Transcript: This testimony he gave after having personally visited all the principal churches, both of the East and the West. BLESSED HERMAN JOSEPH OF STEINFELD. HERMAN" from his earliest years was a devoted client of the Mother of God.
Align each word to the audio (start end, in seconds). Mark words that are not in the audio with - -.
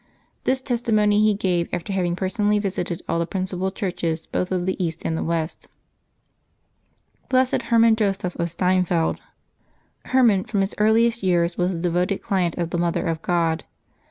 This 0.45 0.63
testimony 0.63 1.21
he 1.21 1.35
gave 1.35 1.69
after 1.71 1.93
having 1.93 2.15
personally 2.15 2.57
visited 2.57 3.03
all 3.07 3.19
the 3.19 3.27
principal 3.27 3.69
churches, 3.69 4.25
both 4.25 4.51
of 4.51 4.65
the 4.65 4.83
East 4.83 5.03
and 5.05 5.15
the 5.15 5.23
West. 5.23 5.67
BLESSED 7.29 7.61
HERMAN 7.69 7.95
JOSEPH 7.95 8.35
OF 8.39 8.49
STEINFELD. 8.49 9.19
HERMAN" 10.05 10.45
from 10.45 10.61
his 10.61 10.73
earliest 10.79 11.21
years 11.21 11.55
was 11.55 11.75
a 11.75 11.79
devoted 11.79 12.23
client 12.23 12.57
of 12.57 12.71
the 12.71 12.79
Mother 12.79 13.05
of 13.05 13.21
God. 13.21 13.63